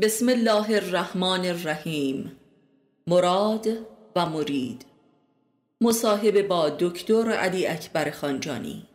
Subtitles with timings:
[0.00, 2.32] بسم الله الرحمن الرحیم.
[3.06, 3.66] مراد
[4.16, 4.84] و مرید.
[5.80, 8.86] مصاحبه با دکتر علی اکبر خانجانی.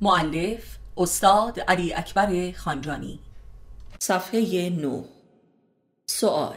[0.00, 0.62] معلف
[0.96, 3.18] استاد علی اکبر خانجانی.
[3.98, 5.04] صفحه 9
[6.06, 6.56] سوال.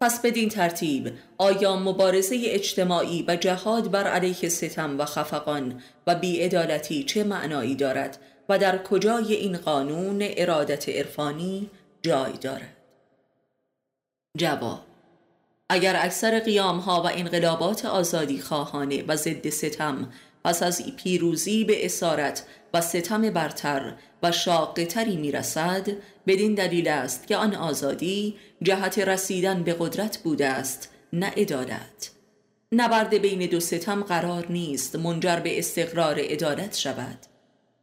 [0.00, 7.04] پس بدین ترتیب آیا مبارزه اجتماعی و جهاد بر علیه ستم و خفقان و بیعدالتی
[7.04, 8.18] چه معنایی دارد
[8.48, 11.70] و در کجای این قانون ارادت عرفانی؟
[12.02, 12.76] جای دارد.
[14.38, 14.80] جواب
[15.70, 20.12] اگر اکثر قیام ها و انقلابات آزادی خواهانه و ضد ستم
[20.44, 25.88] پس از پیروزی به اسارت و ستم برتر و شاقتری می رسد
[26.26, 32.10] بدین دلیل است که آن آزادی جهت رسیدن به قدرت بوده است نه عدالت.
[32.72, 37.18] نبرد بین دو ستم قرار نیست منجر به استقرار عدالت شود.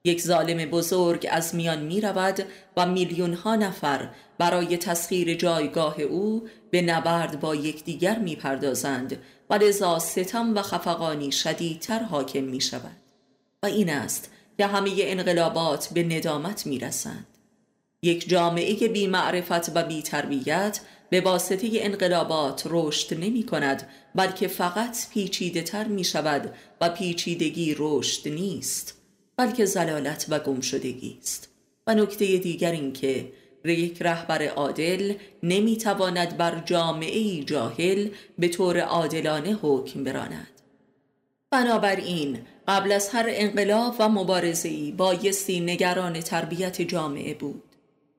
[0.06, 2.46] یک ظالم بزرگ از میان می رود
[2.78, 9.54] و میلیون ها نفر برای تسخیر جایگاه او به نبرد با یکدیگر می پردازند و
[9.54, 12.98] لذا ستم و خفقانی شدیدتر حاکم می شود
[13.64, 17.28] و این است که همه انقلابات به ندامت می رسند
[18.02, 25.10] یک جامعه بی معرفت و بی تربیت به واسطه انقلابات رشد نمی کند بلکه فقط
[25.10, 29.05] پیچیده تر می شود و پیچیدگی رشد نیست.
[29.38, 31.50] بلکه زلالت و گمشدگی است.
[31.88, 33.32] و نکته دیگر این که
[33.66, 40.48] یک رهبر عادل نمی‌تواند بر جامعه جاهل به طور عادلانه حکم براند.
[41.52, 47.64] بنابراین قبل از هر انقلاب و مبارزه‌ای بایستی نگران تربیت جامعه بود.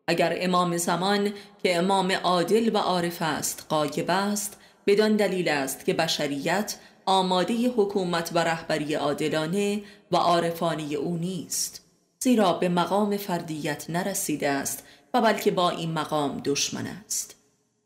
[0.09, 5.95] اگر امام زمان که امام عادل و عارف است قایب است بدان دلیل است که
[5.95, 11.83] بشریت آماده حکومت و رهبری عادلانه و عارفانی او نیست
[12.19, 17.37] زیرا به مقام فردیت نرسیده است و بلکه با این مقام دشمن است.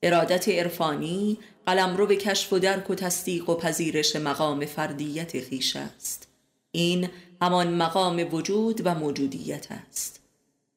[0.02, 6.28] ارادت عرفانی قلمرو به کشف و درک و تصدیق و پذیرش مقام فردیت خیش است.
[6.72, 7.08] این
[7.42, 10.20] همان مقام وجود و موجودیت است.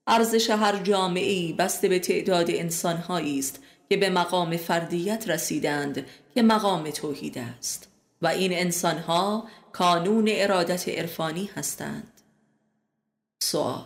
[0.07, 3.59] ارزش هر جامعه بسته به تعداد انسانهایی است
[3.89, 6.05] که به مقام فردیت رسیدند
[6.35, 7.92] که مقام توحید است.
[8.23, 12.21] و این انسانها کانون ارادت عرفانی هستند.
[13.43, 13.85] سوال.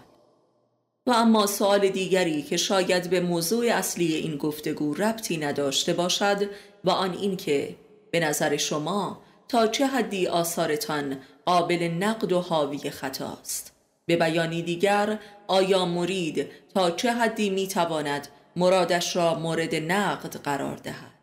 [1.08, 6.50] و اما سوال دیگری که شاید به موضوع اصلی این گفتگو ربطی نداشته باشد
[6.84, 7.76] و آن این که
[8.12, 13.72] به نظر شما تا چه حدی آثارتان قابل نقد و حاوی خطاست
[14.06, 21.14] به بیانی دیگر آیا مرید تا چه حدی می‌تواند مرادش را مورد نقد قرار دهد؟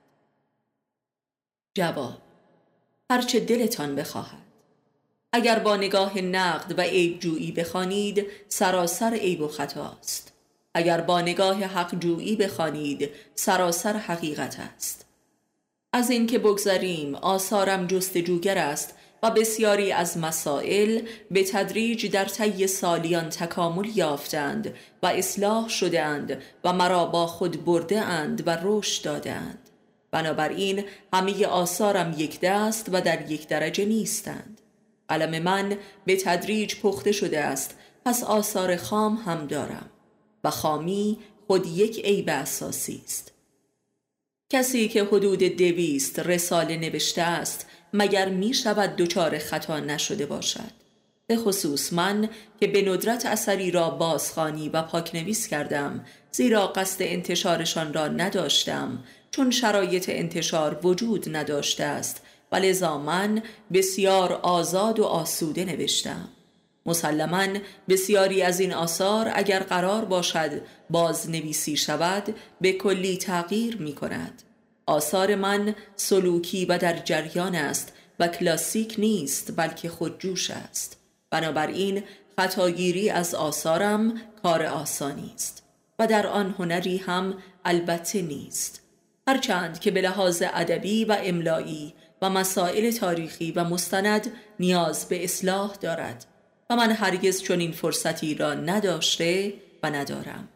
[1.75, 2.24] جواب.
[3.11, 4.45] هرچه دلتان بخواهد.
[5.33, 10.33] اگر با نگاه نقد و عیب جویی بخوانید سراسر عیب و خطاست.
[10.75, 15.07] اگر با نگاه حق جویی بخوانید سراسر حقیقت است.
[15.93, 23.29] از اینکه بگذاریم آثارم جستجوگر است و بسیاری از مسائل به تدریج در طی سالیان
[23.29, 29.64] تکامل یافتند و اصلاح شدهاند و مرا با خود برده اند و رشد دادند
[30.15, 34.61] بنابراین همه آثارم یک دست و در یک درجه نیستند.
[35.09, 35.77] قلم من
[36.07, 39.91] به تدریج پخته شده است پس آثار خام هم دارم
[40.45, 43.33] و خامی خود یک عیب اساسی است.
[44.51, 50.85] کسی که حدود دویست رساله نوشته است مگر می شود دچار خطا نشده باشد؟
[51.27, 52.29] به خصوص من
[52.61, 59.51] که به ندرت اثری را بازخانی و پاکنویس کردم زیرا قصد انتشارشان را نداشتم چون
[59.51, 62.23] شرایط انتشار وجود نداشته است.
[62.53, 66.29] و لذا من بسیار آزاد و آسوده نوشتم.
[66.87, 67.47] مسلما
[67.89, 70.51] بسیاری از این آثار اگر قرار باشد
[70.91, 74.43] بازنویسی شود به کلی تغییر می کند.
[74.87, 80.97] آثار من سلوکی و در جریان است و کلاسیک نیست بلکه خودجوش است.
[81.31, 82.03] بنابراین
[82.39, 85.63] خطاگیری از آثارم کار آسانی است
[85.99, 87.35] و در آن هنری هم
[87.65, 88.84] البته نیست.
[89.29, 95.75] هرچند که به لحاظ ادبی و املایی و مسائل تاریخی و مستند نیاز به اصلاح
[95.81, 96.27] دارد
[96.71, 100.49] و من هرگز چنین فرصتی را نداشته و ندارم.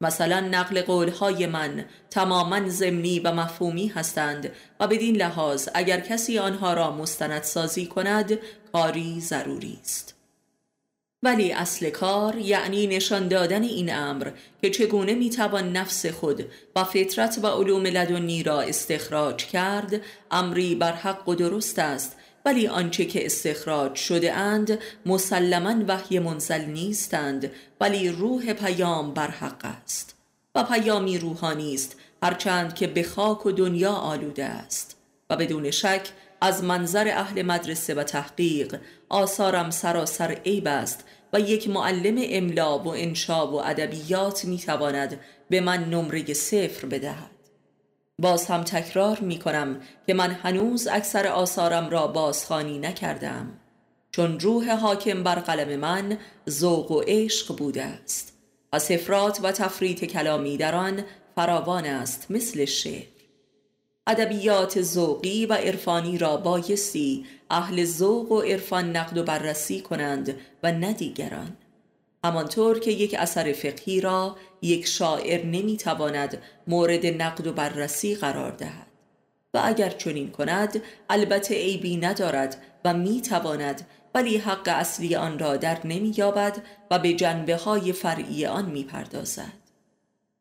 [0.00, 6.74] مثلا نقل قولهای من تماما ضمنی و مفهومی هستند و بدین لحاظ اگر کسی آنها
[6.74, 8.38] را مستند سازی کند
[8.72, 10.15] کاری ضروری است.
[11.22, 14.30] ولی اصل کار یعنی نشان دادن این امر
[14.62, 16.44] که چگونه می‌توان نفس خود
[16.76, 22.16] و فطرت و علوم لدنی را استخراج کرد امری بر حق و درست است.
[22.44, 29.64] ولی آنچه که استخراج شده اند مسلما وحی منزل نیستند ولی روح پیام بر حق
[29.64, 30.16] است.
[30.54, 34.96] و پیامی روحانی است هرچند که به خاک و دنیا آلوده است.
[35.30, 36.08] و بدون شک
[36.40, 42.88] از منظر اهل مدرسه و تحقیق آثارم سراسر عیب است و یک معلم املا و
[42.88, 47.30] انشا و ادبیات می‌تواند به من نمره صفر بدهد.
[48.18, 53.60] باز هم تکرار می کنم که من هنوز اکثر آثارم را بازخانی نکردم
[54.10, 56.18] چون روح حاکم بر قلم من
[56.50, 58.32] ذوق و عشق بوده است
[58.72, 61.04] و سفرات و تفریط کلامی در آن
[61.36, 63.15] فراوان است مثل شعر.
[64.06, 70.72] ادبیات ذوقی و عرفانی را بایستی اهل ذوق و عرفان نقد و بررسی کنند و
[70.72, 71.56] نه دیگران.
[72.24, 78.86] همانطور که یک اثر فقهی را یک شاعر نمی‌تواند مورد نقد و بررسی قرار دهد.
[79.54, 85.86] و اگر چنین کند البته عیبی ندارد و می‌تواند ولی حق اصلی آن را در
[85.86, 89.65] نمییابد و به جنبه های فرعی آن می‌پردازد.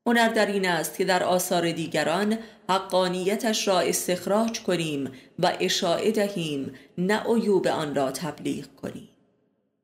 [0.07, 2.37] هنر در این است که در آثار دیگران
[2.69, 9.09] حقانیتش را استخراج کنیم و اشاعه دهیم نه عیوب آن را تبلیغ کنیم.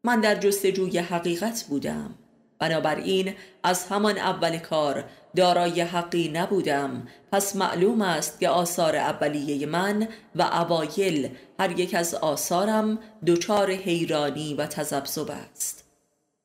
[0.03, 2.15] من در جستجوی حقیقت بودم.
[2.59, 3.33] بنابراین
[3.63, 5.03] از همان اول کار
[5.35, 7.07] دارای حقی نبودم.
[7.31, 11.29] پس معلوم است که آثار اولیه من و اوایل
[11.59, 15.80] هر یک از آثارم دچار حیرانی و تذبذب است.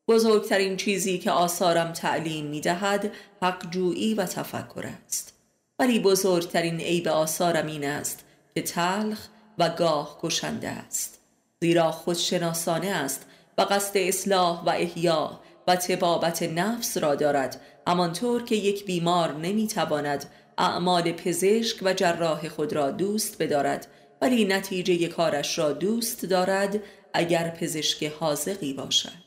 [0.09, 3.13] بزرگترین چیزی که آثارم تعلیم می دهد
[3.43, 5.35] حقجویی و تفکر است.
[5.79, 8.25] ولی بزرگترین عیب آثارم این است
[8.55, 11.21] که تلخ و گاه کشنده است.
[11.61, 13.27] زیرا خودشناسانه است
[13.59, 20.31] و قصد اصلاح و احیا و تبابت نفس را دارد همانطور که یک بیمار نمی‌تواند
[20.59, 23.87] اعمال پزشک و جراح خود را دوست بدارد
[24.23, 26.83] ولی نتیجه کارش را دوست دارد
[27.15, 29.26] اگر پزشک حاضقی باشد.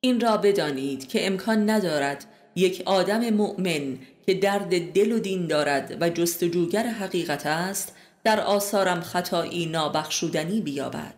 [0.00, 2.24] این را بدانید که امکان ندارد
[2.54, 9.00] یک آدم مؤمن که درد دل و دین دارد و جستجوگر حقیقت است در آثارم
[9.00, 11.14] خطایی نابخشودنی بیابد.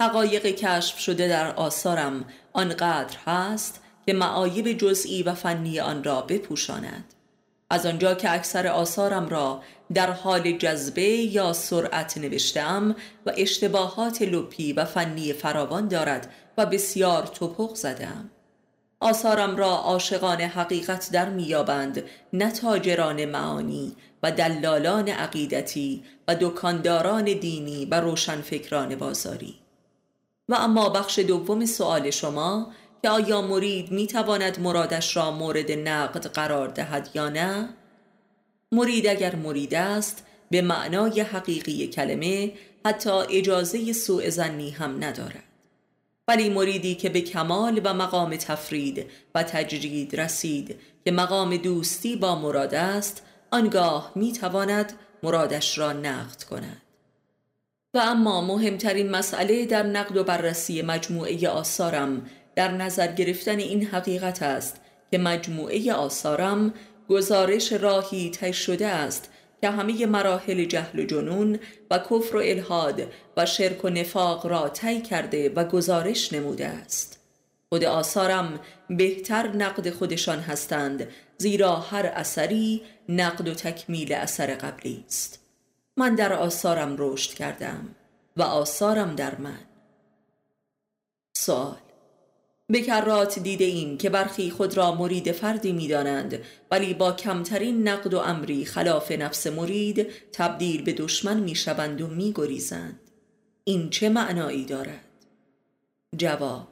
[0.00, 7.04] حقایق کشف شده در آثارم آنقدر هست که معایب جزئی و فنی آن را بپوشاند.
[7.70, 9.62] از آنجا که اکثر آثارم را
[9.94, 17.26] در حال جذبه یا سرعت نوشتم و اشتباهات لپی و فنی فراوان دارد و بسیار
[17.26, 18.30] توپق زدم.
[19.00, 27.84] آثارم را عاشقان حقیقت در میابند نه تاجران معانی و دلالان عقیدتی و دکانداران دینی
[27.84, 29.54] و روشنفکران بازاری.
[30.48, 32.72] و اما بخش دوم سوال شما
[33.02, 37.68] که آیا مرید می تواند مرادش را مورد نقد قرار دهد یا نه؟
[38.72, 42.52] مرید اگر مرید است به معنای حقیقی کلمه
[42.86, 45.42] حتی اجازه سوء زنی هم ندارد.
[46.28, 52.38] ولی مریدی که به کمال و مقام تفرید و تجرید رسید که مقام دوستی با
[52.38, 54.92] مراد است آنگاه می تواند
[55.22, 56.82] مرادش را نقد کند.
[57.94, 64.42] و اما مهمترین مسئله در نقد و بررسی مجموعه آثارم در نظر گرفتن این حقیقت
[64.42, 64.80] است
[65.10, 66.74] که مجموعه آثارم
[67.08, 69.30] گزارش راهی طی شده است
[69.66, 71.58] که همه مراحل جهل و جنون
[71.90, 77.20] و کفر و الهاد و شرک و نفاق را طی کرده و گزارش نموده است.
[77.68, 78.60] خود آثارم
[78.90, 81.08] بهتر نقد خودشان هستند
[81.38, 85.40] زیرا هر اثری نقد و تکمیل اثر قبلی است.
[85.96, 87.94] من در آثارم رشد کردم
[88.36, 89.60] و آثارم در من.
[91.36, 91.85] سوال
[92.68, 96.38] به کرات دیده ایم که برخی خود را مرید فردی می دانند
[96.70, 102.06] ولی با کمترین نقد و امری خلاف نفس مرید تبدیل به دشمن می شوند و
[102.06, 103.00] می گریزند.
[103.64, 105.04] این چه معنایی دارد؟
[106.16, 106.68] جواب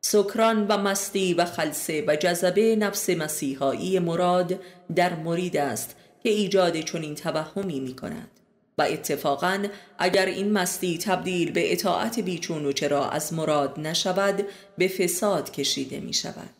[0.00, 4.60] سکران و مستی و خلصه و جذبه نفس مسیحایی مراد
[4.96, 8.39] در مرید است که ایجاد چنین توهمی می کند.
[8.80, 9.66] و اتفاقا
[9.98, 14.46] اگر این مستی تبدیل به اطاعت بیچون و چرا از مراد نشود
[14.78, 16.50] به فساد کشیده می شود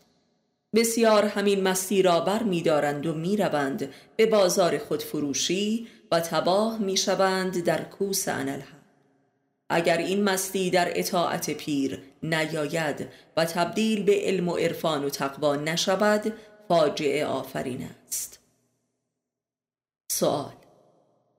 [0.75, 6.79] بسیار همین مستی را بر می دارند و می روند به بازار خودفروشی و تباه
[6.79, 8.81] می شوند در کوس انالحق
[9.71, 15.57] اگر این مستی در اطاعت پیر نیاید و تبدیل به علم و عرفان و تقوا
[15.57, 16.33] نشود
[16.69, 18.41] فاجعه آفرین است.
[20.11, 20.60] سوال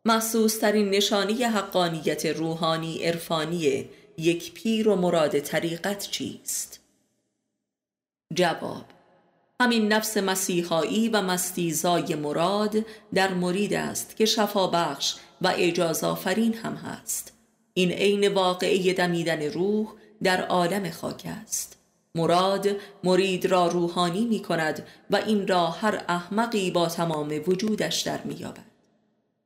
[0.06, 6.80] محسوس ترین نشانی حقانیت روحانی عرفانی یک پیر و مراد طریقت چیست؟
[8.34, 8.86] جواب
[9.62, 12.76] همین نفس مسیحایی و مستیزای مراد
[13.14, 17.34] در مرید است که شفا بخش و اجاز آفرین هم هست
[17.74, 19.88] این عین واقعی دمیدن روح
[20.24, 21.78] در عالم خاک است
[22.16, 22.68] مراد
[23.04, 28.34] مرید را روحانی می کند و این را هر احمقی با تمام وجودش در می
[28.34, 28.71] یابد.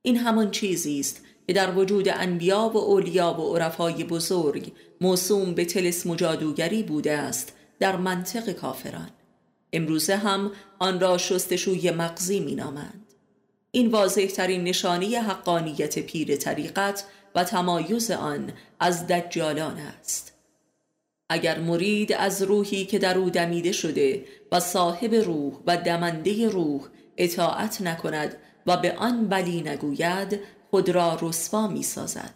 [0.06, 4.72] این همان چیزی است که در وجود انبیا و اولیا و عرفای بزرگ
[5.02, 9.10] موسوم به تلس مجادوگری بوده است در منطق کافران
[9.74, 13.14] امروزه هم آن را شستشوی مغزی می نامند.
[13.72, 20.34] این واضح ترین نشانی حقانیت پیر طریقت و تمایز آن از دجالان است
[21.30, 26.82] اگر مرید از روحی که در او دمیده شده و صاحب روح و دمنده روح
[27.18, 32.34] اطاعت نکند و به آن بلی نگوید خود را رسوا می سازد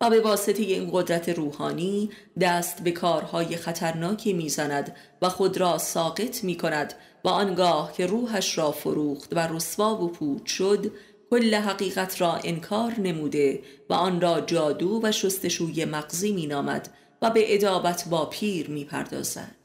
[0.00, 2.10] و به واسطه این قدرت روحانی
[2.40, 6.94] دست به کارهای خطرناکی می‌زند و خود را ساقط می کند
[7.24, 10.92] و آنگاه که روحش را فروخت و رسوا و پود شد
[11.30, 16.88] کل حقیقت را انکار نموده و آن را جادو و شستشوی مغزی مینامد
[17.22, 19.59] و به ادابت با پیر می‌پردازد.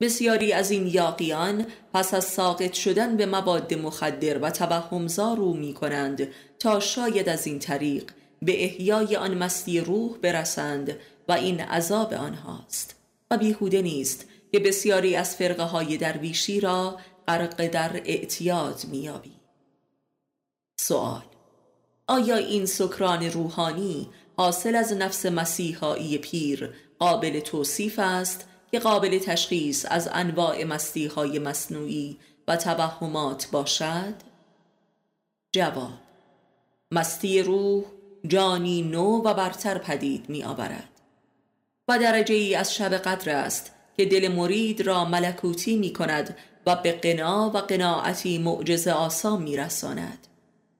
[0.00, 5.74] بسیاری از این یاقیان پس از ساقط شدن به مواد مخدر و توهمزار رو می
[5.74, 8.10] کنند تا شاید از این طریق
[8.42, 10.96] به احیای آن مستی روح برسند
[11.28, 12.96] و این عذاب آنهاست.
[13.30, 16.98] و بیهوده نیست که بسیاری از فرقه های درویشی را
[17.28, 19.32] غرق در اعتیاد میابی
[20.80, 21.22] سوال
[22.06, 29.86] آیا این سکران روحانی حاصل از نفس مسیحایی پیر قابل توصیف است؟ که قابل تشخیص
[29.88, 32.18] از انواع مستی های مصنوعی
[32.48, 34.14] و توهمات باشد؟
[35.52, 35.92] جواب
[36.92, 37.84] مستی روح
[38.26, 40.88] جانی نو و برتر پدید می آورد
[41.88, 46.76] و درجه ای از شب قدر است که دل مرید را ملکوتی می کند و
[46.76, 50.26] به قنا و قناعتی معجز آسا می رساند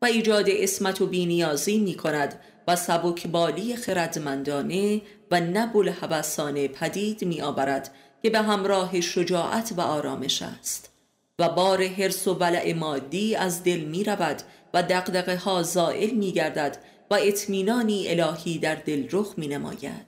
[0.02, 7.42] و ایجاد اسمت و بینیازی می کند و سبکبالی خردمندانه و نبول حبسانه پدید می
[7.42, 10.90] آورد که به همراه شجاعت و آرامش است.
[11.38, 14.42] و بار حرس و ولع مادی از دل می رود
[14.74, 16.78] و دقدقه ها زائل می گردد
[17.10, 20.06] و اطمینانی الهی در دل رخ می نماید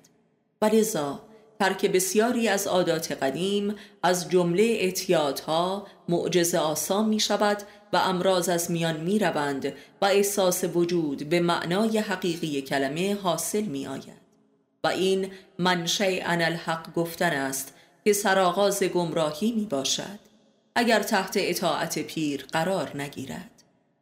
[0.63, 1.28] و لذا
[1.59, 7.63] ترک بسیاری از عادات قدیم از جمله اعتیادها معجز آسان می شود
[7.93, 9.73] و امراض از میان می روند
[10.03, 14.29] و احساس وجود به معنای حقیقی کلمه حاصل می آید
[14.85, 17.75] و این منشه ان الحق گفتن است
[18.05, 20.19] که سرآغاز گمراهی می باشد
[20.75, 23.51] اگر تحت اطاعت پیر قرار نگیرد.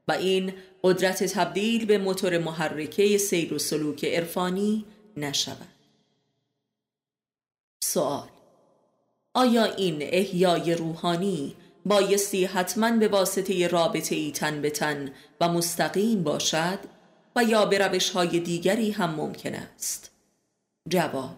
[0.08, 0.52] و این
[0.84, 4.84] قدرت تبدیل به موتور محرکه سیر و سلوک عرفانی
[5.16, 5.75] نشود.
[7.80, 8.28] سوال.
[9.35, 11.56] آیا این احیای روحانی
[11.87, 16.78] بایستی حتما به واسطه رابطه ای تن به تن و مستقیم باشد
[17.37, 20.11] و یا به روش های دیگری هم ممکن است؟
[20.88, 21.37] جواب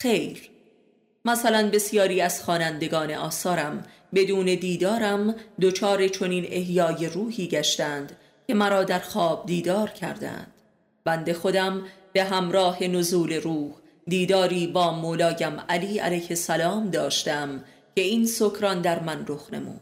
[0.00, 0.50] خیر.
[1.24, 8.98] مثلا بسیاری از خوانندگان آثارم بدون دیدارم دچار چنین احیای روحی گشتند که مرا در
[8.98, 10.52] خواب دیدار کردند.
[11.04, 13.72] بنده خودم به همراه نزول روح
[14.08, 19.80] دیداری با مولایم علی علیه السلام داشتم که این سکران در من رخ نمود.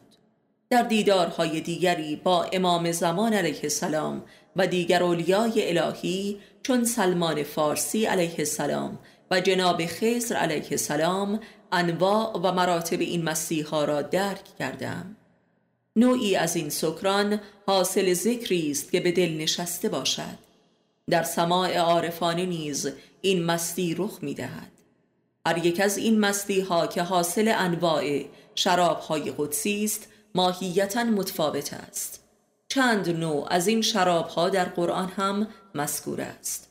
[0.70, 4.22] در دیدارهای دیگری با امام زمان علیه السلام
[4.56, 8.98] و دیگر اولیای الهی چون سلمان فارسی علیه السلام
[9.30, 11.40] و جناب خزر علیه السلام
[11.72, 15.16] انواع و مراتب این مسیحا را درک کردم.
[15.96, 20.45] نوعی از این سکران حاصل ذکری است که به دل نشسته باشد.
[21.10, 22.88] در سماع عارفانه نیز
[23.20, 24.72] این مستی رخ می دهد
[25.46, 31.74] هر یک از این مستی ها که حاصل انواع شراب های قدسی است ماهیتا متفاوت
[31.74, 32.22] است.
[32.68, 36.70] چند نوع از این شراب ها در قرآن هم مذکور است.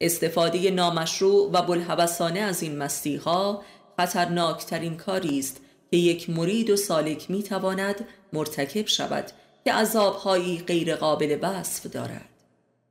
[0.00, 3.62] استفاده نامشروع و بلحوثانه از این مستی ها
[3.96, 5.60] خطرناکترین کاری است
[5.90, 9.24] که یک مرید و سالک می تواند مرتکب شود
[9.64, 12.33] که عذابهایی غیر قابل وصف دارد.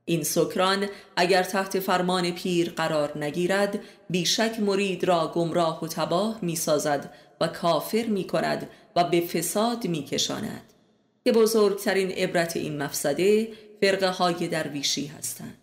[0.05, 3.79] این سکران اگر تحت فرمان پیر قرار نگیرد
[4.10, 9.88] بیشک مرید را گمراه و تباه می سازد و کافر می کند و به فساد
[9.88, 10.74] می کشاند
[11.24, 13.48] که بزرگترین عبرت این مفسده
[13.81, 15.57] فرقه های درویشی هستند.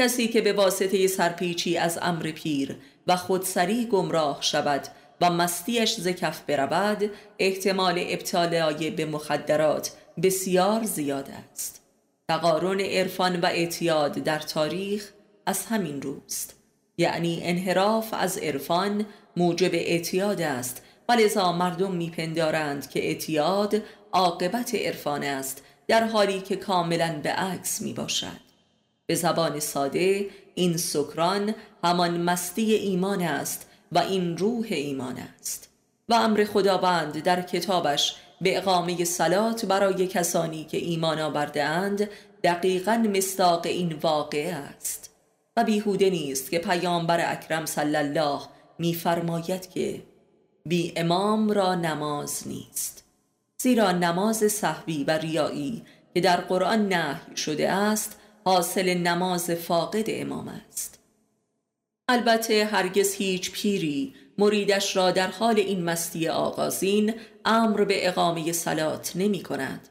[0.00, 2.76] کسی که به واسطه سرپیچی از امر پیر
[3.06, 4.88] و خودسری گمراه شود
[5.20, 9.92] و مستیش زکف برود احتمال ابتالای به مخدرات
[10.22, 11.81] بسیار زیاد است.
[12.32, 15.10] تقارن عرفان و اعتیاد در تاریخ
[15.46, 16.54] از همین روست.
[16.98, 25.22] یعنی انحراف از عرفان موجب اعتیاد است و لذا مردم میپندارند که اعتیاد عاقبت عرفان
[25.22, 28.40] است در حالی که کاملا به عکس می باشد
[29.06, 35.68] به زبان ساده این سکران همان مستی ایمان است و این روح ایمان است.
[36.08, 42.08] و امر خداوند در کتابش به اقامه سلات برای کسانی که ایمان آورده اند
[42.44, 45.10] دقیقا مستاق این واقعه است.
[45.56, 48.40] و بیهوده نیست که پیامبر اکرم صلی الله
[48.78, 50.02] میفرماید که
[50.66, 53.04] بی امام را نماز نیست.
[53.62, 55.84] زیرا نماز صحبی و ریایی
[56.14, 60.98] که در قرآن نهی شده است حاصل نماز فاقد امام است.
[62.08, 69.12] البته هرگز هیچ پیری مریدش را در حال این مستی آغازین امر به اقامه سلات
[69.14, 69.88] نمی کند.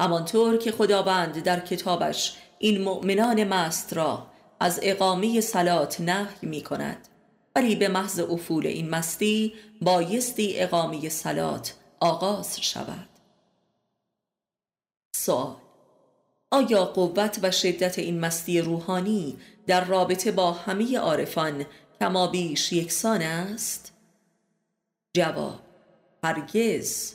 [0.00, 4.26] همانطور که خداوند در کتابش این مؤمنان مست را
[4.60, 7.08] از اقامه سلات نهی می کند.
[7.56, 13.08] ولی به محض افول این مستی بایستی اقامه سلات آغاز شود.
[15.16, 15.56] سوال
[16.50, 19.36] آیا قوت و شدت این مستی روحانی
[19.66, 21.64] در رابطه با همه عارفان
[22.00, 23.92] کما بیش یکسان است؟
[25.16, 25.60] جواب
[26.24, 27.14] هرگز.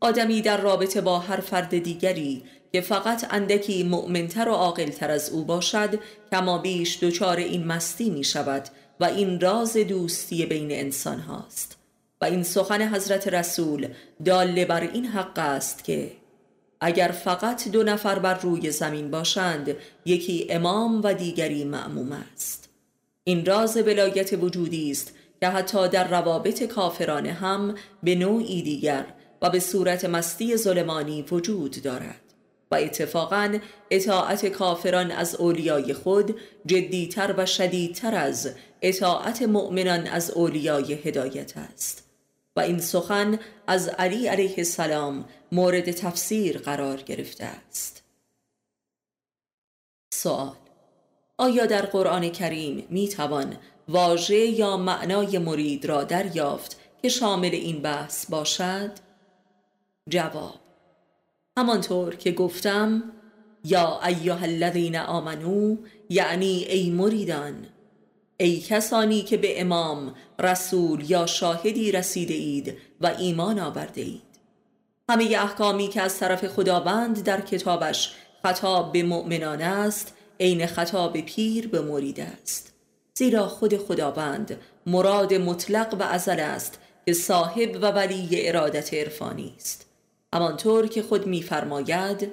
[0.00, 5.44] آدمی در رابطه با هر فرد دیگری که فقط اندکی مؤمنتر و عاقلتر از او
[5.44, 5.98] باشد
[6.32, 8.68] کما بیش دچار این مستی می شود
[9.00, 11.78] و این راز دوستی بین انسان هاست.
[12.20, 13.88] و این سخن حضرت رسول
[14.24, 16.12] داله بر این حق است که
[16.80, 22.57] اگر فقط دو نفر بر روی زمین باشند یکی امام و دیگری معموم است.
[23.28, 29.06] این راز ولایت وجودی است که حتی در روابط کافرانه هم به نوعی دیگر
[29.42, 32.20] و به صورت مستی ظلمانی وجود دارد
[32.70, 33.58] و اتفاقا
[33.90, 38.50] اطاعت کافران از اولیای خود جدیتر و شدیدتر از
[38.82, 42.04] اطاعت مؤمنان از اولیای هدایت است
[42.56, 48.02] و این سخن از علی علیه السلام مورد تفسیر قرار گرفته است.
[50.14, 50.67] سوال
[51.38, 53.56] آیا در قرآن کریم می توان
[53.88, 58.90] واژه یا معنای مرید را دریافت که شامل این بحث باشد؟
[60.08, 60.54] جواب
[61.58, 63.02] همانطور که گفتم
[63.64, 65.76] یا ایها الذین آمنو
[66.08, 67.66] یعنی ای مریدان
[68.36, 74.22] ای کسانی که به امام رسول یا شاهدی رسیده اید و ایمان آورده اید
[75.10, 81.68] همه احکامی که از طرف خداوند در کتابش خطاب به مؤمنان است عین خطاب پیر
[81.68, 82.72] به مرید است.
[83.14, 89.86] زیرا خود خداوند مراد مطلق و ازل است که صاحب و ولی ارادت عرفانی است.
[90.34, 92.30] همانطور که خود میفرماید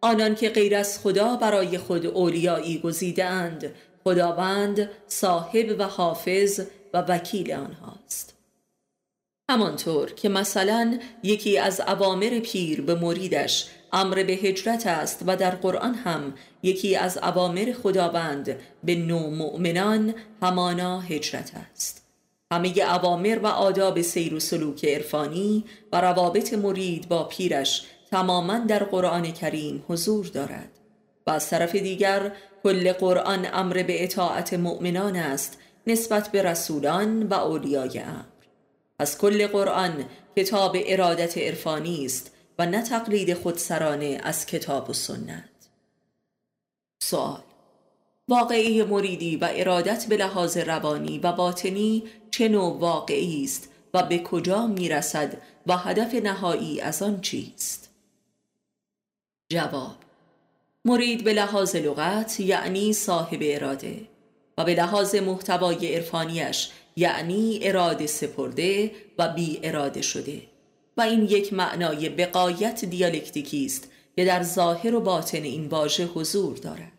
[0.00, 6.60] آنان که غیر از خدا برای خود اولیایی گزیدند خداوند صاحب و حافظ
[6.94, 8.34] و وکیل آنهاست.
[9.50, 15.50] همانطور که مثلا یکی از عوامر پیر به مریدش امر به هجرت است و در
[15.50, 22.06] قرآن هم یکی از عوامر خداوند به نو مؤمنان همانا هجرت است.
[22.52, 28.84] همه عوامر و آداب سیر و سلوک عرفانی و روابط مرید با پیرش تماما در
[28.84, 30.70] قرآن کریم حضور دارد.
[31.26, 37.34] و از طرف دیگر کل قرآن امر به اطاعت مؤمنان است نسبت به رسولان و
[37.34, 38.24] اولیای امر.
[38.98, 40.04] پس کل قرآن
[40.36, 45.48] کتاب ارادت عرفانی است و نه تقلید خودسرانه از کتاب و سنت.
[47.02, 47.42] سوال
[48.28, 54.18] واقعی مریدی و ارادت به لحاظ روانی و باطنی چه نوع واقعی است و به
[54.18, 55.36] کجا می‌رسد
[55.66, 57.90] و هدف نهایی از آن چیست؟
[59.48, 59.96] جواب
[60.84, 64.08] مرید به لحاظ لغت یعنی صاحب اراده
[64.58, 70.42] و به لحاظ محتوای عرفانیش یعنی اراده سپرده و بی اراده شده.
[70.96, 76.56] و این یک معنای بقایت دیالکتیکی است که در ظاهر و باطن این واژه حضور
[76.56, 76.92] دارد.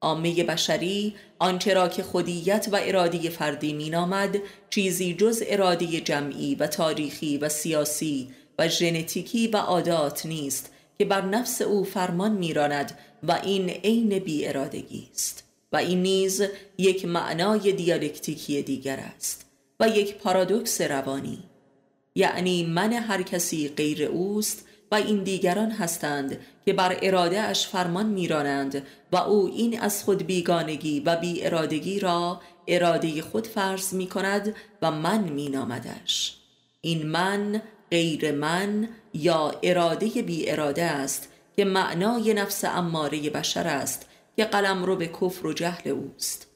[0.00, 4.38] عامه بشری آنچه را که خودیت و ارادی فردی مینامد
[4.70, 11.20] چیزی جز ارادی جمعی و تاریخی و سیاسی و ژنتیکی و عادات نیست که بر
[11.20, 15.44] نفس او فرمان میراند و این عین بی ارادگی است.
[15.74, 16.42] و این نیز
[16.78, 19.46] یک معنای دیالکتیکی دیگر است
[19.80, 21.38] و یک پارادوکس روانی.
[22.14, 28.06] یعنی من هر کسی غیر اوست و این دیگران هستند که بر اراده اش فرمان
[28.06, 34.06] میرانند و او این از خود بیگانگی و بی ارادگی را اراده خود فرض می
[34.06, 36.36] کند و من می نامدش.
[36.80, 44.08] این من غیر من یا اراده بی اراده است که معنای نفس اماره بشر است
[44.36, 46.53] که قلم رو به کفر و جهل اوست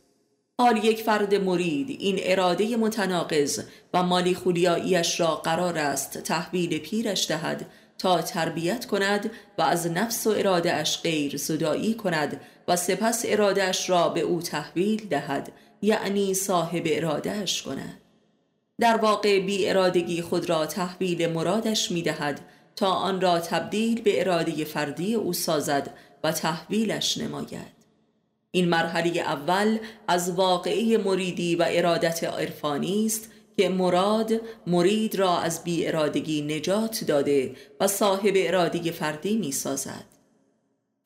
[0.60, 3.60] حال یک فرد مرید این اراده متناقض
[3.94, 7.66] و مالی خولیاییش را قرار است تحویل پیرش دهد
[7.98, 13.64] تا تربیت کند و از نفس و اراده اش غیر زدایی کند و سپس اراده
[13.64, 18.00] اش را به او تحویل دهد یعنی صاحب اراده اش کند.
[18.80, 22.40] در واقع بی ارادگی خود را تحویل مرادش می دهد
[22.76, 25.90] تا آن را تبدیل به اراده فردی او سازد
[26.24, 27.77] و تحویلش نماید.
[28.50, 34.32] این مرحله اول از واقعی مریدی و ارادت عرفانی است که مراد
[34.66, 40.04] مرید را از بی ارادگی نجات داده و صاحب اراده فردی می سازد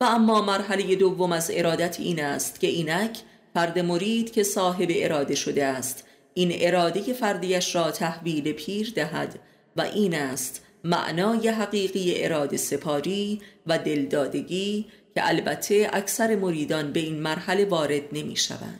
[0.01, 3.19] و اما مرحله دوم از ارادت این است که اینک
[3.53, 6.03] فرد مرید که صاحب اراده شده است
[6.33, 9.39] این اراده فردیش را تحویل پیر دهد
[9.75, 17.21] و این است معنای حقیقی اراده سپاری و دلدادگی که البته اکثر مریدان به این
[17.21, 18.79] مرحله وارد نمی شوند.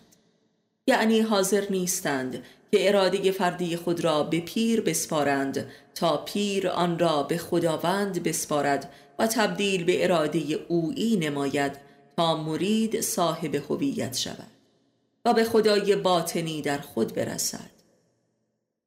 [0.88, 7.24] یعنی حاضر نیستند که اراده فردی خود را به پیر بسپارند تا پیر آن را
[7.24, 11.72] به خداوند بسپارد و تبدیل به اراده اویی نماید
[12.18, 14.52] تا مرید صاحب هویت شود
[15.26, 17.70] و به خدای باطنی در خود برسد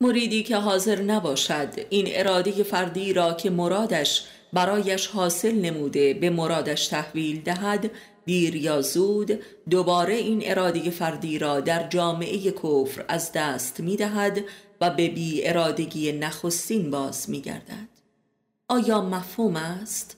[0.00, 4.24] مریدی که حاضر نباشد این اراده فردی را که مرادش
[4.56, 7.90] برایش حاصل نموده به مرادش تحویل دهد
[8.26, 9.40] دیر یا زود
[9.70, 14.44] دوباره این اراده فردی را در جامعه کفر از دست می دهد
[14.80, 17.88] و به بی ارادگی نخستین باز می گردد.
[18.68, 20.16] آیا مفهوم است؟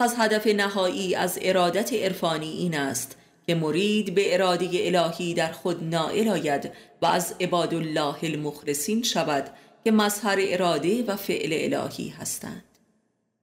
[0.00, 5.84] پس هدف نهایی از ارادت عرفانی این است که مرید به اراده الهی در خود
[5.84, 6.72] نائل آید
[7.02, 9.50] و از عباد الله المخلصین شود
[9.84, 12.73] که مظهر اراده و فعل الهی هستند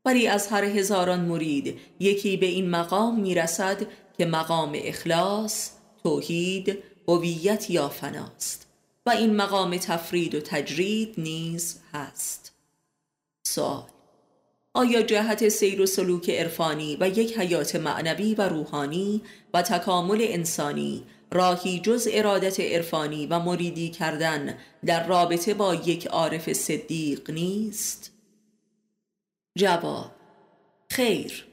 [0.05, 3.87] ولی از هر هزاران مرید یکی به این مقام می‌رسد
[4.17, 5.69] که مقام اخلاص،
[6.03, 8.67] توحید، هویت یا فناست
[9.05, 12.51] و این مقام تفرید و تجرید نیز هست
[13.47, 13.83] سوال
[14.73, 19.21] آیا جهت سیر و سلوک عرفانی و یک حیات معنوی و روحانی
[19.53, 26.53] و تکامل انسانی راهی جز ارادت عرفانی و مریدی کردن در رابطه با یک عارف
[26.53, 28.10] صدیق نیست؟
[29.57, 30.11] جواب
[30.89, 31.45] خیر.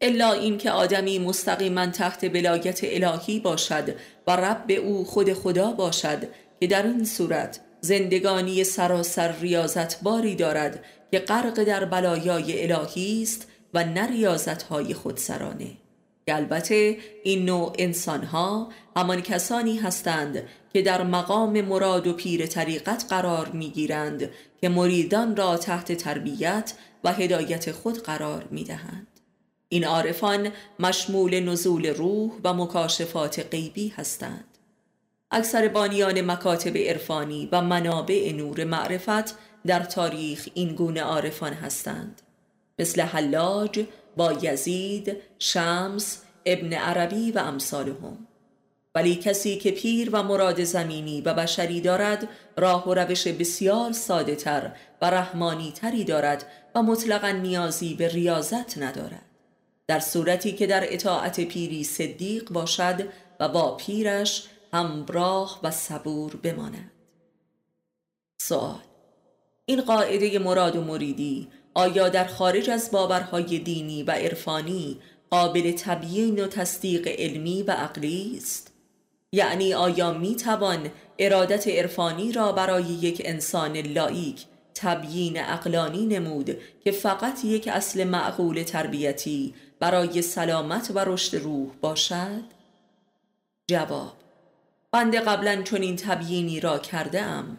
[0.00, 3.94] الا اینکه آدمی مستقیما تحت بلایت الهی باشد
[4.26, 6.28] و رب او خود خدا باشد
[6.60, 13.46] که در این صورت زندگانی سراسر ریاضت باری دارد که غرق در بلایای الهی است
[13.74, 15.70] و نه ریاضت های خودسرانه
[16.28, 23.48] البته این نوع انسانها همان کسانی هستند که در مقام مراد و پیر طریقت قرار
[23.48, 24.30] می‌گیرند
[24.60, 26.72] که مریدان را تحت تربیت
[27.04, 29.06] و هدایت خود قرار می‌دهند.
[29.68, 34.44] این عارفان مشمول نزول روح و مکاشفات غیبی هستند.
[35.30, 42.22] اکثر بانیان مکاتب عرفانی و منابع نور معرفت در تاریخ این گونه عارفان هستند.
[42.78, 43.84] مثل حلاج
[44.16, 48.26] با یزید، شمس، ابن عربی و امثالهم.
[48.94, 54.36] ولی کسی که پیر و مراد زمینی و بشری دارد راه و روش بسیار ساده
[54.36, 54.72] تر
[55.02, 59.24] و رحمانی تری دارد و مطلقا نیازی به ریاضت ندارد
[59.86, 63.08] در صورتی که در اطاعت پیری صدیق باشد
[63.40, 66.90] و با پیرش همراه و صبور بماند
[68.40, 68.80] سوال
[69.64, 75.00] این قاعده مراد و مریدی آیا در خارج از باورهای دینی و عرفانی
[75.30, 78.69] قابل تبیین و تصدیق علمی و عقلی است؟
[79.32, 86.90] یعنی آیا می توان ارادت عرفانی را برای یک انسان لایک تبیین اقلانی نمود که
[86.90, 92.42] فقط یک اصل معقول تربیتی برای سلامت و رشد روح باشد؟
[93.66, 94.12] جواب
[94.92, 97.58] بنده قبلا چنین تبیینی را کرده ام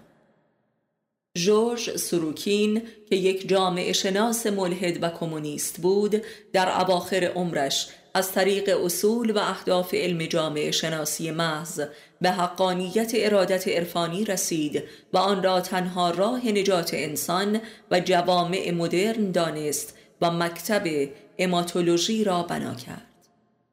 [1.37, 6.21] جورج سروکین که یک جامعه شناس ملحد و کمونیست بود
[6.53, 11.81] در اواخر عمرش از طریق اصول و اهداف علم جامعه شناسی محض
[12.21, 17.59] به حقانیت ارادت عرفانی رسید و آن را تنها راه نجات انسان
[17.91, 23.07] و جوامع مدرن دانست و مکتب اماتولوژی را بنا کرد.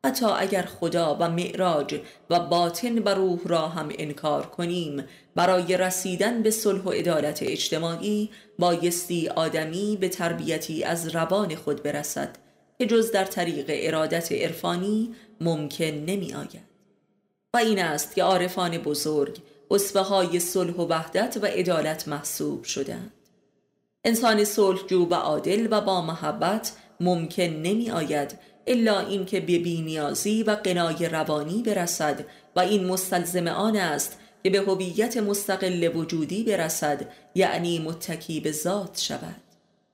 [0.07, 6.42] حتی اگر خدا و معراج و باطن و روح را هم انکار کنیم برای رسیدن
[6.42, 12.47] به صلح و عدالت اجتماعی بایستی آدمی به تربیتی از روان خود برسد.
[12.79, 16.69] که جز در طریق ارادت عرفانی ممکن نمی آید
[17.55, 19.38] و این است که عارفان بزرگ
[19.71, 23.12] اصفه های صلح و وحدت و عدالت محسوب شدند.
[24.05, 30.43] انسان صلح جو و عادل و با محبت ممکن نمی آید الا اینکه به بینیازی
[30.43, 32.25] و قنای روانی برسد
[32.57, 38.99] و این مستلزم آن است که به هویت مستقل وجودی برسد یعنی متکی به ذات
[38.99, 39.47] شود.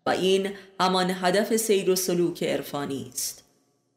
[0.07, 3.45] و این همان هدف سیر و سلوک عرفانی است.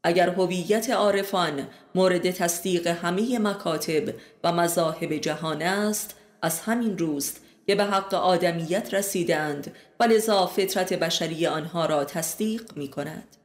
[0.03, 7.75] اگر هویت عارفان مورد تصدیق همه مکاتب و مذاهب جهان است از همین روست که
[7.75, 13.37] به حق آدمیت رسیدند و لذا فطرت بشری آنها را تصدیق می کند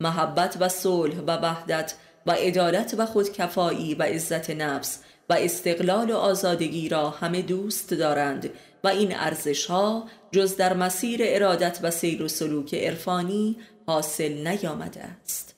[0.00, 1.94] محبت و صلح و وحدت
[2.26, 8.50] و عدالت و خودکفایی و عزت نفس و استقلال و آزادگی را همه دوست دارند
[8.84, 15.00] و این ارزش ها جز در مسیر ارادت و سیر و سلوک عرفانی حاصل نیامده
[15.00, 15.54] است.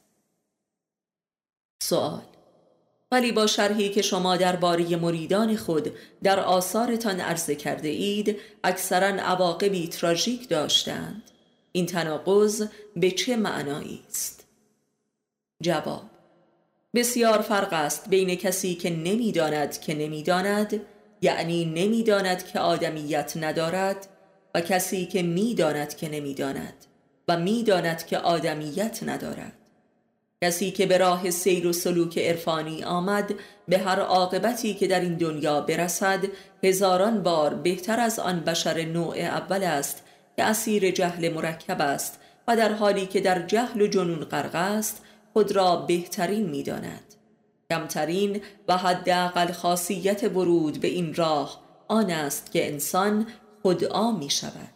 [1.82, 2.22] سوال
[3.12, 9.88] ولی با شرحی که شما درباره مریدان خود در آثارتان عرضه کرده اید اکثرا عواقبی
[9.88, 11.22] تراژیک داشتند
[11.72, 14.46] این تناقض به چه معنایی است؟
[15.62, 16.02] جواب
[16.94, 20.80] بسیار فرق است بین کسی که نمی‌داند که نمی‌داند
[21.22, 24.08] یعنی نمی‌داند که آدمیت ندارد
[24.54, 26.74] و کسی که می‌داند که نمی‌داند
[27.28, 29.52] و می‌داند که آدمیت ندارد.
[30.44, 33.34] کسی که به راه سیر و سلوک عرفانی آمد
[33.68, 36.24] به هر عاقبتی که در این دنیا برسد
[36.64, 40.02] هزاران بار بهتر از آن بشر نوع اول است
[40.36, 45.02] که اسیر جهل مرکب است و در حالی که در جهل و جنون غرق است
[45.32, 47.09] خود را بهترین می‌داند.
[47.70, 53.26] کمترین و حداقل خاصیت ورود به این راه آن است که انسان
[53.62, 54.70] خودآ می شود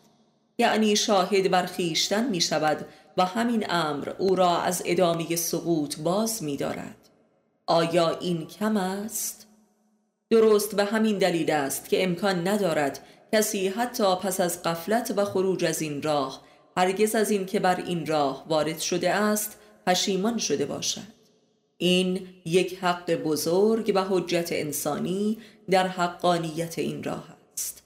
[0.59, 6.43] یعنی شاهد بر خیشتن می شود و همین امر او را از ادامه سقوط باز
[6.43, 6.97] می دارد
[7.67, 9.47] آیا این کم است؟
[10.31, 13.01] درست به همین دلیل است که امکان ندارد
[13.33, 16.43] کسی حتی پس از قفلت و خروج از این راه
[16.77, 21.14] هرگز از این که بر این راه وارد شده است پشیمان شده باشد.
[21.79, 25.39] این یک حق بزرگ و حجت انسانی
[25.71, 27.83] در حقانیت این راه است.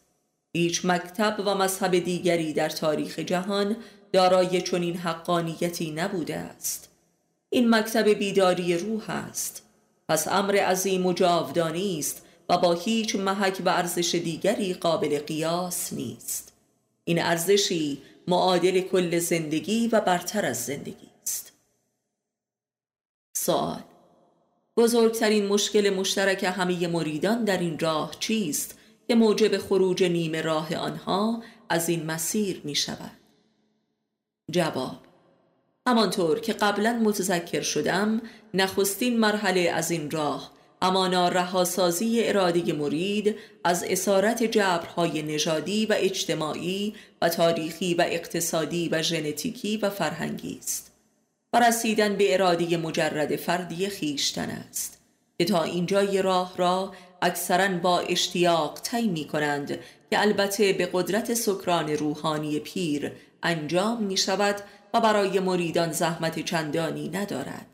[0.53, 3.77] هیچ مکتب و مذهب دیگری در تاریخ جهان
[4.13, 6.89] دارای چنین حقانیتی نبوده است.
[7.51, 9.63] این مکتب بیداری روح است.
[10.09, 15.93] پس امر عظیم و جاودانی است و با هیچ محک و ارزش دیگری قابل قیاس
[15.93, 16.53] نیست.
[17.05, 21.08] این ارزشی معادل کل زندگی و برتر از زندگی
[23.49, 23.83] سوال
[24.77, 31.43] بزرگترین مشکل مشترک همه مریدان در این راه چیست که موجب خروج نیمه راه آنها
[31.69, 33.11] از این مسیر می شود؟
[34.51, 34.97] جواب
[35.87, 38.21] همانطور که قبلا متذکر شدم
[38.55, 46.95] نخستین مرحله از این راه امانا رهاسازی اراده مرید از اسارت جبرهای نژادی و اجتماعی
[47.23, 50.98] و تاریخی و اقتصادی و ژنتیکی و فرهنگی است.
[51.53, 54.99] و رسیدن به اراده مجرد فردی خیشتن است.
[55.39, 59.69] که تا اینجای راه را اکثرا با اشتیاق طی می کنند
[60.11, 64.57] که البته به قدرت سکران روحانی پیر انجام می شود
[64.95, 67.67] و برای مریدان زحمت چندانی ندارد.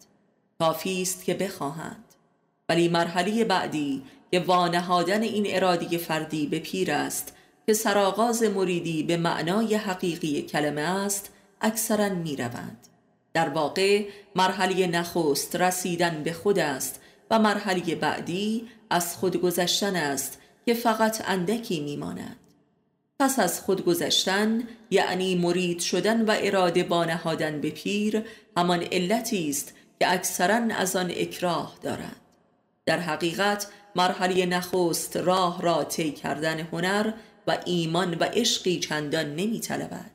[0.58, 2.04] کافی است که بخواهند.
[2.68, 9.16] ولی مرحله بعدی که وانهادن این ارادی فردی به پیر است که سرآغاز مریدی به
[9.16, 12.93] معنای حقیقی کلمه است اکثرا می روند.
[13.34, 20.40] در واقع مرحله نخست رسیدن به خود است و مرحله بعدی از خود گذشتن است
[20.66, 22.36] که فقط اندکی میماند.
[23.20, 28.22] پس از خود گذشتن یعنی مرید شدن و اراده بانهادن به پیر
[28.56, 32.20] همان علتی است که اکثرا از آن اکراه دارند
[32.86, 33.66] در حقیقت
[33.96, 37.12] مرحله نخست راه را طی کردن هنر
[37.46, 40.13] و ایمان و عشقی چندان نمی طلبد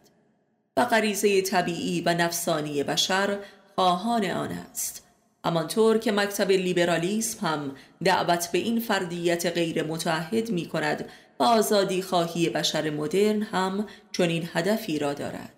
[0.77, 3.39] و غریزه طبیعی و نفسانی بشر
[3.75, 5.05] خواهان آن است.
[5.45, 12.01] همانطور که مکتب لیبرالیسم هم دعوت به این فردیت غیر متحد می کند و آزادی
[12.01, 15.53] خواهی بشر مدرن هم چنین هدفی را دارد.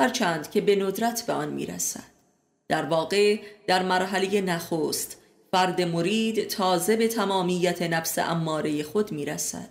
[0.00, 2.10] هرچند که به ندرت به آن می رسد
[2.68, 5.16] در واقع در مرحله نخست
[5.52, 9.68] فرد مرید تازه به تمامیت نفس اماره خود می رسد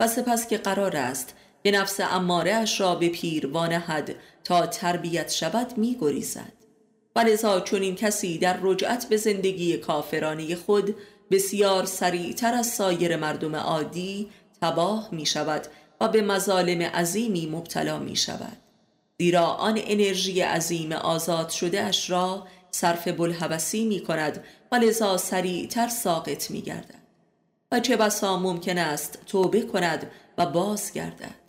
[0.00, 1.34] و سپس که قرار است
[1.64, 6.52] که نفس اماره اش را به پیر وانهد تا تربیت شود می گریزد.
[7.16, 10.94] و لذا این کسی در رجعت به زندگی کافرانی خود
[11.30, 14.28] بسیار سریعتر از سایر مردم عادی
[14.62, 15.66] تباه می شود
[16.00, 18.56] و به مظالم عظیمی مبتلا می شود.
[19.18, 25.88] زیرا آن انرژی عظیم آزاد شده اش را صرف بلحوثی می کند و لذا سریعتر
[25.88, 26.98] ساقط می گردد.
[27.72, 31.47] و چه بسا ممکن است توبه کند و باز گردد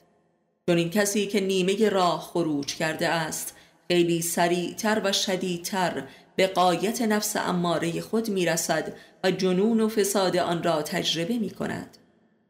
[0.69, 3.55] چون این کسی که نیمه راه خروج کرده است
[3.87, 6.03] خیلی سریعتر و شدیدتر
[6.35, 11.49] به قایت نفس اماره خود می رسد و جنون و فساد آن را تجربه می
[11.49, 11.97] کند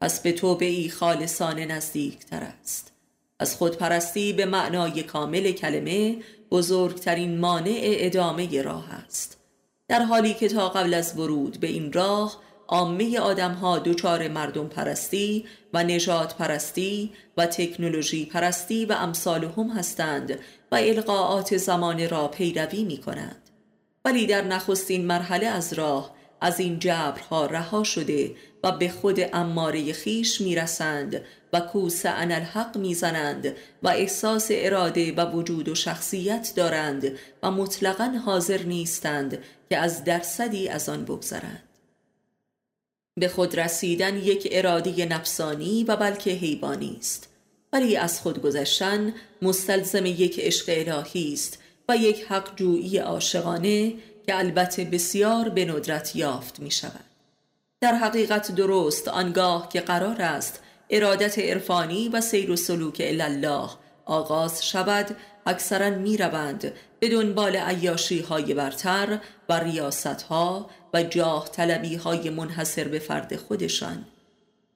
[0.00, 2.92] پس به توبه ای خالصانه نزدیکتر است.
[3.38, 6.16] از خودپرستی به معنای کامل کلمه
[6.50, 9.38] بزرگترین مانع ادامه راه است.
[9.88, 14.68] در حالی که تا قبل از ورود به این راه عامه آدم ها دچار مردم
[14.68, 20.38] پرستی و نجات پرستی و تکنولوژی پرستی و امثال هم هستند
[20.72, 23.50] و القاعات زمان را پیروی می کنند
[24.04, 29.92] ولی در نخستین مرحله از راه از این جبرها رها شده و به خود اماره
[29.92, 31.20] خیش می‌رسند
[31.52, 38.04] و کوس ان الحق می‌زنند و احساس اراده و وجود و شخصیت دارند و مطلقا
[38.24, 39.38] حاضر نیستند
[39.70, 41.69] که از درصدی از آن بگذرند.
[43.16, 47.28] به خود رسیدن یک اراده نفسانی و بلکه حیوانی است.
[47.72, 53.94] ولی از خود گذشتن مستلزم یک عشق الهی است و یک حق جویی عاشقانه
[54.26, 57.04] که البته بسیار به ندرت یافت می شود.
[57.80, 63.70] در حقیقت درست آنگاه که قرار است ارادت عرفانی و سیر و سلوک الله
[64.04, 71.48] آغاز شود اکثرا می روند به دنبال عیاشی های برتر و ریاست ها و جاه
[71.48, 74.04] طلبی های منحصر به فرد خودشان.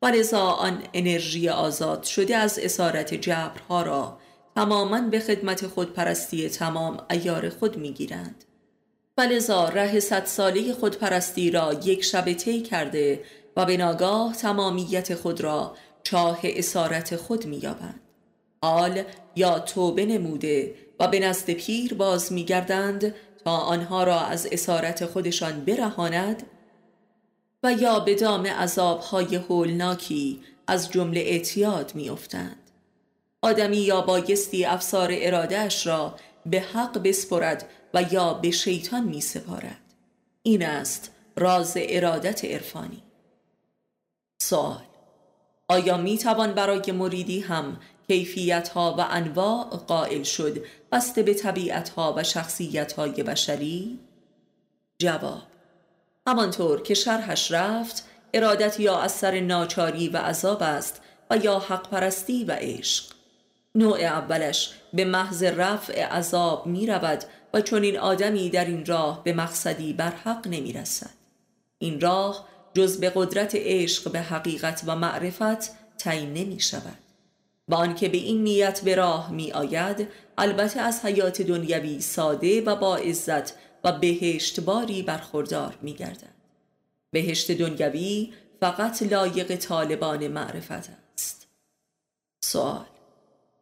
[0.03, 4.19] و لذا آن انرژی آزاد شده از اسارت جبرها را
[4.55, 8.45] تماما به خدمت خودپرستی تمام ایار خود می گیرند
[9.17, 13.25] فلزا ره صد ساله خودپرستی را یک شب طی کرده
[13.57, 18.01] و به ناگاه تمامیت خود را چاه اسارت خود مییابند.
[18.63, 19.03] حال
[19.37, 25.65] یا توبه نموده و به نزد پیر باز میگردند تا آنها را از اسارت خودشان
[25.65, 26.43] برهاند
[27.63, 32.71] و یا به دام عذابهای هولناکی از جمله اعتیاد میافتند.
[33.43, 36.15] آدمی یا بایستی افسار ارادهش را
[36.47, 39.81] به حق بسپرد و یا به شیطان می سپارد
[40.43, 43.03] این است راز ارادت عرفانی.
[44.43, 44.83] سوال
[45.69, 47.77] آیا می توان برای مریدی هم
[48.09, 53.99] کیفیت ها و انواع قائل شد بسته به طبیعت ها و شخصیت های بشری؟
[54.99, 55.43] جواب
[56.27, 62.45] همانطور که شرحش رفت ارادت یا اثر ناچاری و عذاب است و یا حق پرستی
[62.45, 63.05] و عشق
[63.75, 67.25] نوع اولش به محض رفع عذاب می رود
[67.55, 71.11] و چون این آدمی در این راه به مقصدی بر حق نمی رسد.
[71.79, 76.99] این راه جز به قدرت عشق به حقیقت و معرفت تعیین نمی شود.
[77.69, 80.09] و آنکه به این نیت به راه می آید
[80.39, 86.35] البته از حیات دنیوی ساده و با عزت و بهشت باری برخوردار می گردد.
[87.11, 91.49] بهشت دنیوی فقط لایق طالبان معرفت است.
[92.45, 92.94] سوال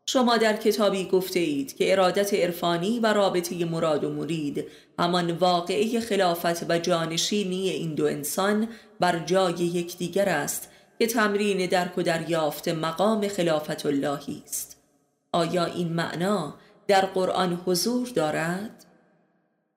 [0.06, 4.64] شما در کتابی گفته اید که ارادت عرفانی و رابطه مراد و مرید
[4.98, 8.68] همان واقعه خلافت و جانشینی این دو انسان
[9.00, 14.76] بر جای یکدیگر است که تمرین درک و دریافت مقام خلافت اللهی است.
[15.32, 16.54] آیا این معنا
[16.86, 18.84] در قرآن حضور دارد؟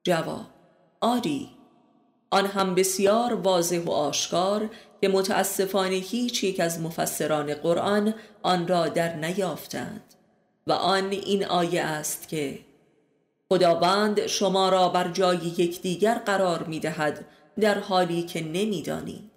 [0.04, 0.46] جواب
[1.02, 1.50] آری.
[2.32, 4.70] آن هم بسیار واضح و آشکار
[5.02, 10.15] که متاسفانه هیچ یک از مفسران قرآن آن را در نیافتند.
[10.68, 12.60] و آن این آیه است که
[13.50, 17.26] خداوند شما را بر جای یکدیگر قرار می دهد
[17.60, 19.32] در حالی که نمی‌دانید.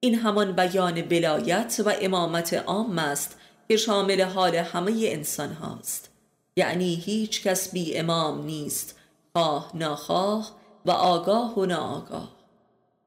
[0.00, 6.10] این همان بیان بلایت و امامت عام است که شامل حال همه انسان هاست.
[6.56, 8.98] یعنی هیچ کس بی امام نیست
[9.32, 10.56] خواه ناخواه
[10.86, 12.36] و آگاه و ناآگاه.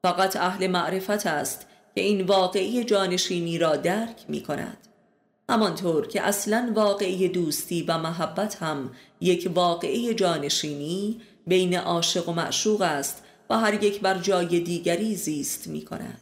[0.03, 4.88] فقط اهل معرفت است که این واقعی جانشینی را درک می کند
[5.49, 12.81] همانطور که اصلا واقعی دوستی و محبت هم یک واقعی جانشینی بین عاشق و معشوق
[12.81, 16.21] است و هر یک بر جای دیگری زیست می کند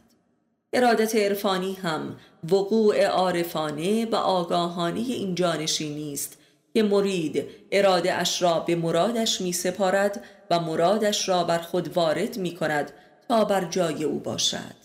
[0.72, 2.16] ارادت عرفانی هم
[2.52, 6.38] وقوع عارفانه و آگاهانه این جانشینی است
[6.74, 12.38] که مرید اراده اش را به مرادش می سپارد و مرادش را بر خود وارد
[12.38, 12.92] می کند
[13.28, 14.78] تا بر جای او باشد.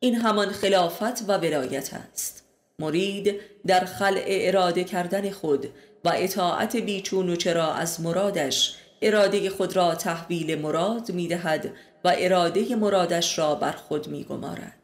[0.00, 2.43] این همان خلافت و ولایت است.
[2.78, 5.66] مرید در خلع اراده کردن خود
[6.04, 11.72] و اطاعت بیچون و چرا از مرادش اراده خود را تحویل مراد می دهد
[12.04, 14.78] و اراده مرادش را بر خود می گمارد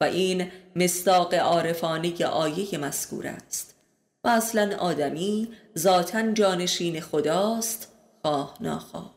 [0.00, 3.74] و این مستاق عارفانه آیه مذکور است.
[4.24, 5.48] و اصلا آدمی
[5.78, 7.92] ذاتا جانشین خداست
[8.22, 9.14] خواه ناخواه.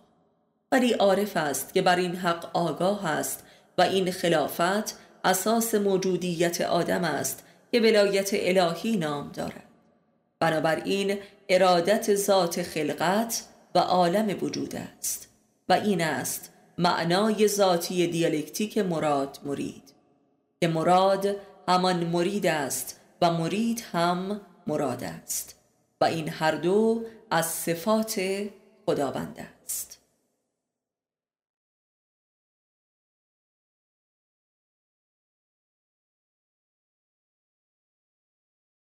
[0.72, 3.43] ولی عارف است که بر این حق آگاه است
[3.78, 7.43] و این خلافت اساس موجودیت آدم است
[7.74, 9.63] که ولایت الهی نام دارد.
[10.39, 11.17] بنابراین
[11.49, 13.43] ارادت ذات خلقت
[13.76, 15.30] و عالم وجود است
[15.69, 19.93] و این است معنای ذاتی دیالکتیک مراد مرید.
[20.61, 21.36] که مراد
[21.67, 25.55] همان مرید است و مرید هم مراد است
[26.01, 28.21] و این هر دو از صفات
[28.86, 29.99] خداوند است.